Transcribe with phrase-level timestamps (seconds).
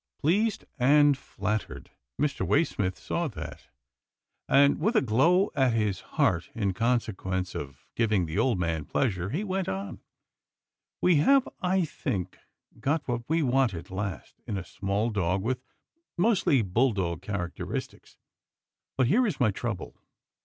[0.19, 2.43] Pleased and flattered— Mr.
[2.43, 3.67] Waysmith saw that,
[4.49, 8.83] and, with a glow at his heart, in consequence of giv ing the old man
[8.85, 10.01] pleasure, he went on,"
[11.03, 12.39] We have, I think,
[12.79, 15.61] got what we want at last, in a small dog with
[16.17, 18.17] mostly bulldog characteristics.
[18.97, 19.95] But here is my trouble.